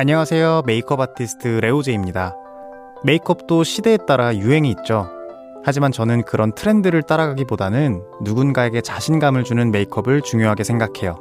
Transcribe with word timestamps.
안녕하세요. 0.00 0.62
메이크업 0.64 1.00
아티스트 1.00 1.58
레오제입니다. 1.60 2.32
메이크업도 3.02 3.64
시대에 3.64 3.96
따라 4.06 4.32
유행이 4.36 4.70
있죠. 4.70 5.10
하지만 5.64 5.90
저는 5.90 6.22
그런 6.22 6.52
트렌드를 6.52 7.02
따라가기보다는 7.02 8.00
누군가에게 8.22 8.80
자신감을 8.80 9.42
주는 9.42 9.72
메이크업을 9.72 10.22
중요하게 10.22 10.62
생각해요. 10.62 11.18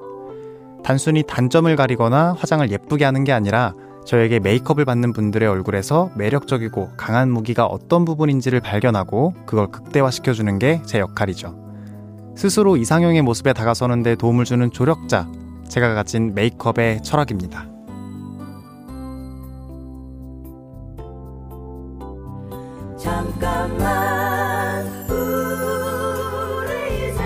단순히 0.83 1.23
단점을 1.23 1.75
가리거나 1.75 2.35
화장을 2.37 2.69
예쁘게 2.69 3.03
하는 3.03 3.23
게 3.23 3.31
아니라 3.31 3.73
저에게 4.05 4.39
메이크업을 4.39 4.85
받는 4.85 5.11
분들의 5.11 5.49
얼굴에서 5.49 6.11
매력적이고 6.15 6.91
강한 6.97 7.31
무기가 7.31 7.65
어떤 7.65 8.05
부분인지를 8.05 8.59
발견하고 8.59 9.33
그걸 9.47 9.71
극대화시켜주는 9.71 10.59
게 10.59 10.83
제 10.85 10.99
역할이죠. 10.99 11.55
스스로 12.35 12.77
이상형의 12.77 13.23
모습에 13.23 13.53
다가서는데 13.53 14.17
도움을 14.17 14.45
주는 14.45 14.69
조력자, 14.69 15.27
제가 15.67 15.95
가진 15.95 16.35
메이크업의 16.35 17.01
철학입니다. 17.01 17.76
잠깐만 23.07 24.85
우리 25.09 26.73
이제 27.09 27.23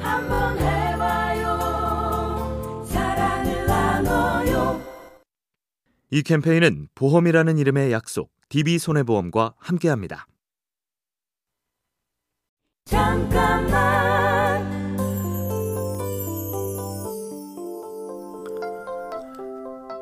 한번 0.00 0.58
해봐요 0.58 1.46
사랑을 2.86 3.66
나눠요 3.66 4.80
이 6.10 6.22
캠페인은 6.22 6.88
보험이라는 6.94 7.58
이름의 7.58 7.92
약속 7.92 8.30
DB손해보험과 8.48 9.56
함께합니다. 9.58 10.26
잠깐만 12.86 13.70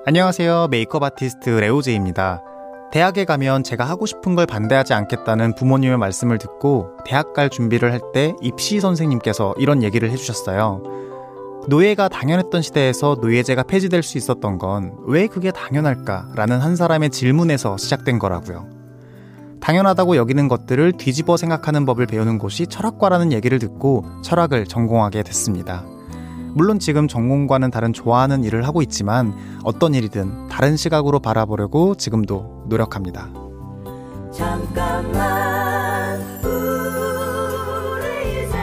안녕하세요. 0.06 0.68
메이크업 0.70 1.02
아티스트 1.02 1.50
레오제입니다. 1.50 2.47
대학에 2.90 3.24
가면 3.26 3.64
제가 3.64 3.84
하고 3.84 4.06
싶은 4.06 4.34
걸 4.34 4.46
반대하지 4.46 4.94
않겠다는 4.94 5.54
부모님의 5.56 5.98
말씀을 5.98 6.38
듣고 6.38 6.96
대학 7.04 7.34
갈 7.34 7.50
준비를 7.50 7.92
할 7.92 8.00
때 8.14 8.34
입시 8.40 8.80
선생님께서 8.80 9.54
이런 9.58 9.82
얘기를 9.82 10.10
해주셨어요. 10.10 10.82
노예가 11.68 12.08
당연했던 12.08 12.62
시대에서 12.62 13.18
노예제가 13.20 13.64
폐지될 13.64 14.02
수 14.02 14.16
있었던 14.16 14.56
건 14.56 14.94
왜 15.06 15.26
그게 15.26 15.50
당연할까? 15.50 16.30
라는 16.34 16.60
한 16.60 16.76
사람의 16.76 17.10
질문에서 17.10 17.76
시작된 17.76 18.18
거라고요. 18.18 18.66
당연하다고 19.60 20.16
여기는 20.16 20.48
것들을 20.48 20.92
뒤집어 20.92 21.36
생각하는 21.36 21.84
법을 21.84 22.06
배우는 22.06 22.38
곳이 22.38 22.66
철학과라는 22.68 23.32
얘기를 23.32 23.58
듣고 23.58 24.04
철학을 24.22 24.64
전공하게 24.66 25.24
됐습니다. 25.24 25.84
물론 26.54 26.78
지금 26.78 27.08
전공과는 27.08 27.70
다른 27.70 27.92
좋아하는 27.92 28.44
일을 28.44 28.66
하고 28.66 28.82
있지만 28.82 29.34
어떤 29.64 29.94
일이든 29.94 30.48
다른 30.48 30.76
시각으로 30.76 31.20
바라보려고 31.20 31.94
지금도 31.94 32.64
노력합니다. 32.68 33.30
잠깐만 34.32 36.20
우리 36.44 38.44
이제 38.44 38.56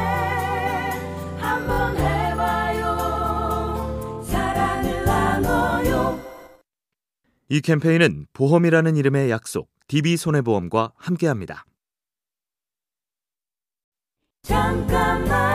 한번 1.39 1.97
해봐요 1.97 2.95
사랑을 4.23 5.05
나눠요 5.05 6.19
이 7.49 7.61
캠페인은 7.61 8.27
보험이라는 8.33 8.95
이름의 8.95 9.29
약속 9.29 9.69
DB손해보험과 9.87 10.93
함께합니다. 10.97 11.65
잠깐만 14.43 15.54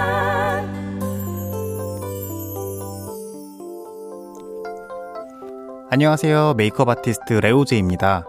안녕하세요. 5.92 6.54
메이크업 6.56 6.88
아티스트 6.88 7.32
레오제입니다. 7.32 8.24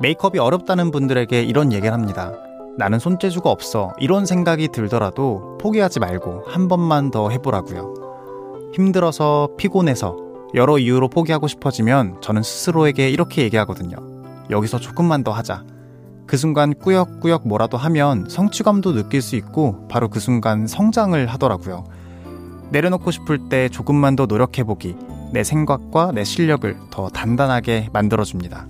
메이크업이 0.00 0.38
어렵다는 0.38 0.90
분들에게 0.90 1.42
이런 1.42 1.70
얘기를 1.70 1.92
합니다. 1.92 2.32
나는 2.78 2.98
손재주가 2.98 3.50
없어. 3.50 3.92
이런 3.98 4.24
생각이 4.24 4.68
들더라도 4.68 5.58
포기하지 5.60 6.00
말고 6.00 6.44
한 6.46 6.66
번만 6.66 7.10
더 7.10 7.28
해보라고요. 7.28 8.72
힘들어서, 8.72 9.50
피곤해서, 9.58 10.16
여러 10.54 10.78
이유로 10.78 11.10
포기하고 11.10 11.46
싶어지면 11.46 12.22
저는 12.22 12.42
스스로에게 12.42 13.10
이렇게 13.10 13.42
얘기하거든요. 13.42 13.98
여기서 14.48 14.78
조금만 14.78 15.22
더 15.22 15.30
하자. 15.30 15.64
그 16.26 16.38
순간 16.38 16.72
꾸역꾸역 16.72 17.46
뭐라도 17.46 17.76
하면 17.76 18.30
성취감도 18.30 18.94
느낄 18.94 19.20
수 19.20 19.36
있고 19.36 19.86
바로 19.88 20.08
그 20.08 20.20
순간 20.20 20.66
성장을 20.66 21.26
하더라고요. 21.26 21.84
내려놓고 22.70 23.10
싶을 23.10 23.50
때 23.50 23.68
조금만 23.68 24.16
더 24.16 24.24
노력해보기. 24.24 25.17
내 25.32 25.44
생각과 25.44 26.12
내 26.12 26.24
실력을 26.24 26.76
더 26.90 27.08
단단하게 27.08 27.88
만들어줍니다. 27.92 28.66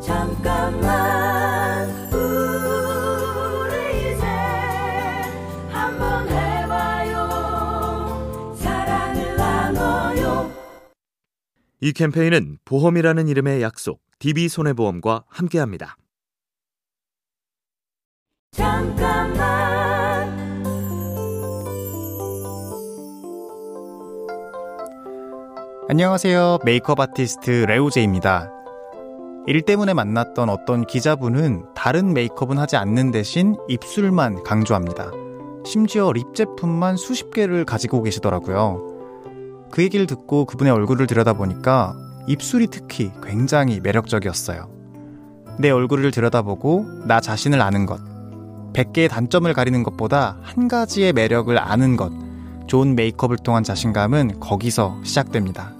잠깐만 0.00 1.88
우리 2.12 4.12
이제 4.12 4.24
한번 5.70 6.28
해봐요 6.28 7.26
사랑을 8.56 9.36
나눠요 9.36 10.50
이 11.80 11.92
캠페인은 11.92 12.58
보험이라는 12.64 13.26
이름의 13.28 13.62
약속 13.62 14.00
DB손해보험과 14.20 15.24
함께합니다. 15.28 15.96
잠깐만 18.52 19.35
안녕하세요. 25.88 26.58
메이크업 26.64 26.98
아티스트 26.98 27.64
레오제입니다. 27.68 28.50
일 29.46 29.62
때문에 29.62 29.94
만났던 29.94 30.48
어떤 30.48 30.84
기자분은 30.84 31.66
다른 31.76 32.12
메이크업은 32.12 32.58
하지 32.58 32.76
않는 32.76 33.12
대신 33.12 33.54
입술만 33.68 34.42
강조합니다. 34.42 35.12
심지어 35.64 36.10
립 36.10 36.34
제품만 36.34 36.96
수십 36.96 37.30
개를 37.30 37.64
가지고 37.64 38.02
계시더라고요. 38.02 39.68
그 39.70 39.80
얘기를 39.84 40.08
듣고 40.08 40.44
그분의 40.46 40.72
얼굴을 40.72 41.06
들여다보니까 41.06 41.94
입술이 42.26 42.66
특히 42.66 43.12
굉장히 43.22 43.78
매력적이었어요. 43.78 44.68
내 45.60 45.70
얼굴을 45.70 46.10
들여다보고 46.10 47.04
나 47.06 47.20
자신을 47.20 47.62
아는 47.62 47.86
것. 47.86 48.00
100개의 48.72 49.08
단점을 49.08 49.54
가리는 49.54 49.84
것보다 49.84 50.36
한 50.42 50.66
가지의 50.66 51.12
매력을 51.12 51.56
아는 51.56 51.96
것. 51.96 52.10
좋은 52.66 52.96
메이크업을 52.96 53.36
통한 53.38 53.62
자신감은 53.62 54.40
거기서 54.40 54.98
시작됩니다. 55.04 55.75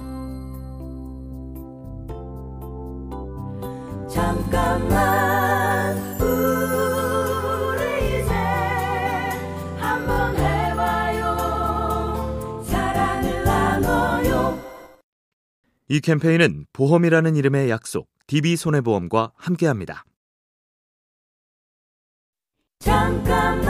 이 15.89 16.01
캠페인은 16.01 16.67
보험이라는 16.73 17.37
이름의 17.37 17.71
약속 17.71 18.09
DB손해보험과 18.27 19.33
함께합니다. 19.37 20.05
잠깐만 22.81 23.67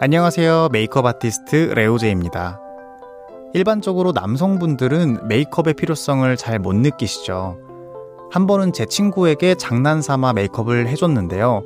안녕하세요. 0.00 0.70
메이크업 0.72 1.06
아티스트 1.06 1.54
레오제입니다. 1.76 2.60
일반적으로 3.54 4.10
남성분들은 4.10 5.28
메이크업의 5.28 5.74
필요성을 5.74 6.36
잘 6.36 6.58
못 6.58 6.74
느끼시죠. 6.74 7.60
한 8.32 8.48
번은 8.48 8.72
제 8.72 8.84
친구에게 8.84 9.54
장난삼아 9.54 10.32
메이크업을 10.32 10.88
해줬는데요. 10.88 11.62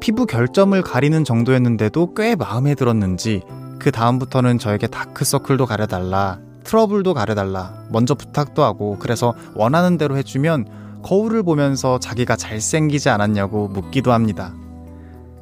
피부 0.00 0.26
결점을 0.26 0.80
가리는 0.80 1.24
정도였는데도 1.24 2.14
꽤 2.14 2.36
마음에 2.36 2.76
들었는지 2.76 3.42
그 3.84 3.92
다음부터는 3.92 4.58
저에게 4.58 4.86
다크서클도 4.86 5.66
가려달라, 5.66 6.38
트러블도 6.64 7.12
가려달라, 7.12 7.74
먼저 7.90 8.14
부탁도 8.14 8.64
하고 8.64 8.96
그래서 8.98 9.34
원하는 9.54 9.98
대로 9.98 10.16
해주면 10.16 11.02
거울을 11.02 11.42
보면서 11.42 11.98
자기가 11.98 12.34
잘생기지 12.36 13.10
않았냐고 13.10 13.68
묻기도 13.68 14.14
합니다. 14.14 14.54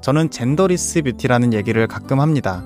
저는 0.01 0.33
genderless 0.33 1.03
beauty라는 1.03 1.53
얘기를 1.53 1.87
가끔 1.87 2.19
합니다. 2.19 2.65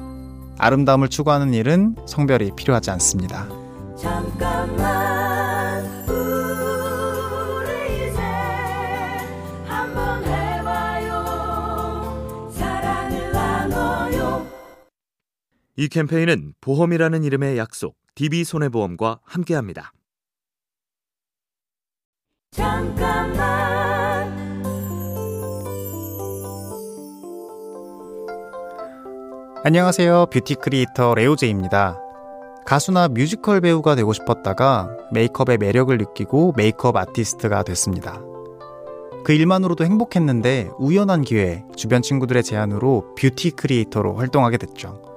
아름다움을 0.56 1.08
추구하는 1.08 1.52
일은 1.52 1.94
성별이 2.06 2.52
필요하지 2.56 2.90
않습니다. 2.92 3.46
이 15.78 15.88
캠페인은 15.88 16.54
보험이라는 16.62 17.22
이름의 17.22 17.58
약속 17.58 17.96
DB손해보험과 18.14 19.20
함께합니다. 19.24 19.92
잠깐만 22.50 23.36
안녕하세요. 29.64 30.26
beauty 30.32 30.54
creator 30.54 31.14
레오제이입니다. 31.14 32.00
가수나 32.64 33.08
뮤지컬 33.08 33.60
배우가 33.60 33.96
되고 33.96 34.14
싶었다가 34.14 34.96
메이크업의 35.12 35.58
매력을 35.58 35.96
느끼고 35.98 36.54
메이크업 36.56 36.96
아티스트가 36.96 37.64
됐습니다. 37.64 38.22
그 39.24 39.32
일만으로도 39.32 39.84
행복했는데 39.84 40.70
우연한 40.78 41.20
기회에 41.20 41.64
주변 41.76 42.00
친구들의 42.00 42.42
제안으로 42.44 43.14
beauty 43.18 43.50
creator로 43.50 44.14
활동하게 44.14 44.56
됐죠. 44.56 45.15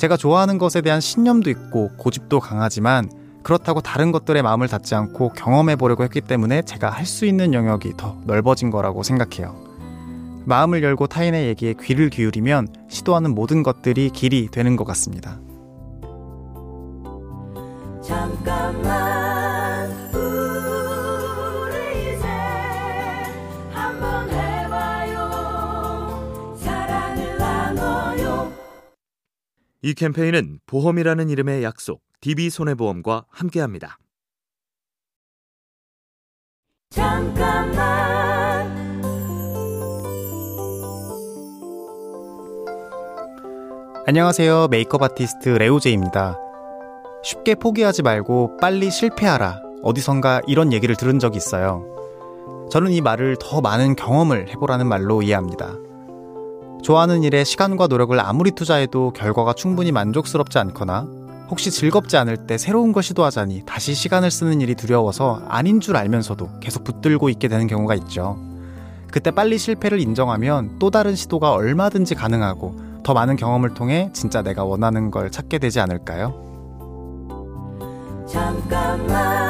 제가 0.00 0.16
좋아하는 0.16 0.56
것에 0.56 0.80
대한 0.80 0.98
신념도 0.98 1.50
있고 1.50 1.90
고집도 1.98 2.40
강하지만 2.40 3.10
그렇다고 3.42 3.82
다른 3.82 4.12
것들의 4.12 4.42
마음을 4.42 4.66
닫지 4.66 4.94
않고 4.94 5.34
경험해 5.34 5.76
보려고 5.76 6.04
했기 6.04 6.22
때문에 6.22 6.62
제가 6.62 6.88
할 6.88 7.04
수 7.04 7.26
있는 7.26 7.52
영역이 7.52 7.98
더 7.98 8.16
넓어진 8.24 8.70
거라고 8.70 9.02
생각해요. 9.02 9.54
마음을 10.46 10.82
열고 10.82 11.06
타인의 11.06 11.48
얘기에 11.48 11.74
귀를 11.82 12.08
기울이면 12.08 12.68
시도하는 12.88 13.34
모든 13.34 13.62
것들이 13.62 14.08
길이 14.08 14.48
되는 14.48 14.74
것 14.76 14.84
같습니다. 14.84 15.38
잠깐만 18.02 19.19
이 29.82 29.94
캠페인은 29.94 30.58
보험이라는 30.66 31.30
이름의 31.30 31.62
약속 31.62 32.02
DB손해보험과 32.20 33.24
함께합니다. 33.30 33.98
잠깐만 36.90 37.90
안녕하세요. 44.06 44.68
메이크업 44.68 45.02
아티스트 45.02 45.48
레오제입니다. 45.50 46.36
쉽게 47.22 47.54
포기하지 47.54 48.02
말고 48.02 48.58
빨리 48.58 48.90
실패하라. 48.90 49.62
어디선가 49.82 50.42
이런 50.46 50.74
얘기를 50.74 50.94
들은 50.94 51.18
적이 51.18 51.38
있어요. 51.38 51.86
저는 52.70 52.92
이 52.92 53.00
말을 53.00 53.36
더 53.40 53.62
많은 53.62 53.96
경험을 53.96 54.48
해보라는 54.50 54.86
말로 54.86 55.22
이해합니다. 55.22 55.89
좋아하는 56.82 57.22
일에 57.22 57.44
시간과 57.44 57.86
노력을 57.86 58.18
아무리 58.18 58.50
투자해도 58.52 59.12
결과가 59.12 59.52
충분히 59.52 59.92
만족스럽지 59.92 60.58
않거나 60.58 61.06
혹시 61.50 61.70
즐겁지 61.70 62.16
않을 62.16 62.46
때 62.46 62.56
새로운 62.58 62.92
걸 62.92 63.02
시도하자니 63.02 63.64
다시 63.66 63.94
시간을 63.94 64.30
쓰는 64.30 64.60
일이 64.60 64.74
두려워서 64.74 65.42
아닌 65.48 65.80
줄 65.80 65.96
알면서도 65.96 66.60
계속 66.60 66.84
붙들고 66.84 67.28
있게 67.28 67.48
되는 67.48 67.66
경우가 67.66 67.94
있죠. 67.96 68.38
그때 69.10 69.32
빨리 69.32 69.58
실패를 69.58 70.00
인정하면 70.00 70.78
또 70.78 70.90
다른 70.90 71.16
시도가 71.16 71.52
얼마든지 71.52 72.14
가능하고 72.14 72.76
더 73.02 73.14
많은 73.14 73.36
경험을 73.36 73.74
통해 73.74 74.10
진짜 74.12 74.42
내가 74.42 74.64
원하는 74.64 75.10
걸 75.10 75.30
찾게 75.30 75.58
되지 75.58 75.80
않을까요? 75.80 76.34
잠깐만 78.28 79.49